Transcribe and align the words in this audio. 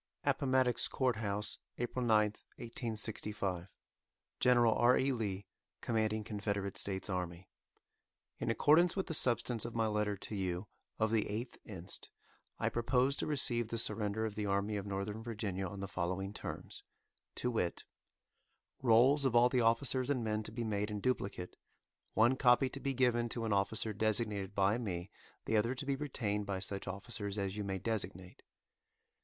APPOMATTOX 0.25 0.87
COURT 0.89 1.17
HOUSE, 1.17 1.59
APRIL 1.77 2.03
9, 2.03 2.21
1865. 2.55 3.67
General 4.39 4.73
R. 4.73 4.97
E. 4.97 5.11
Lee, 5.11 5.45
Commanding 5.81 6.23
Confederate 6.23 6.75
States 6.75 7.07
Army: 7.07 7.47
In 8.39 8.49
accordance 8.49 8.95
with 8.95 9.05
the 9.05 9.13
substance 9.13 9.63
of 9.63 9.75
my 9.75 9.85
letter 9.85 10.17
to 10.17 10.33
you 10.33 10.65
of 10.97 11.11
the 11.11 11.25
8th 11.25 11.59
inst., 11.65 12.09
I 12.57 12.67
propose 12.67 13.15
to 13.17 13.27
receive 13.27 13.67
the 13.67 13.77
surrender 13.77 14.25
of 14.25 14.33
the 14.33 14.47
Army 14.47 14.75
of 14.75 14.87
Northern 14.87 15.21
Virginia 15.21 15.67
on 15.67 15.81
the 15.81 15.87
following 15.87 16.33
terms, 16.33 16.81
to 17.35 17.51
wit: 17.51 17.83
Rolls 18.81 19.23
of 19.23 19.35
all 19.35 19.49
the 19.49 19.61
officers 19.61 20.09
and 20.09 20.23
men 20.23 20.41
to 20.41 20.51
be 20.51 20.63
made 20.63 20.89
in 20.89 20.99
duplicate, 20.99 21.55
one 22.15 22.37
copy 22.37 22.69
to 22.69 22.79
be 22.79 22.95
given 22.95 23.29
to 23.29 23.45
an 23.45 23.53
officer 23.53 23.93
designated 23.93 24.55
by 24.55 24.79
me, 24.79 25.11
the 25.45 25.55
other 25.57 25.75
to 25.75 25.85
be 25.85 25.95
retained 25.95 26.47
by 26.47 26.57
such 26.57 26.87
officers 26.87 27.37
as 27.37 27.55
you 27.55 27.63
may 27.63 27.77
designate. 27.77 28.41